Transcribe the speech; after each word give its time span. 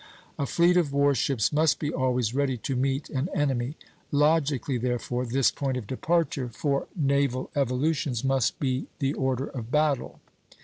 A 0.39 0.47
fleet 0.47 0.77
of 0.77 0.91
war 0.91 1.13
ships 1.13 1.53
must 1.53 1.77
be 1.77 1.93
always 1.93 2.33
ready 2.33 2.57
to 2.57 2.75
meet 2.75 3.11
an 3.11 3.29
enemy; 3.35 3.75
logically, 4.11 4.79
therefore, 4.79 5.27
this 5.27 5.51
point 5.51 5.77
of 5.77 5.85
departure 5.85 6.49
for 6.49 6.87
naval 6.95 7.51
evolutions 7.55 8.23
must 8.23 8.59
be 8.59 8.87
the 8.97 9.13
order 9.13 9.45
of 9.45 9.69
battle. 9.69 10.19